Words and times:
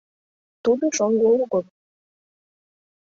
—Тудо 0.63 0.85
шоҥго 0.97 1.27
огыл. 1.41 1.63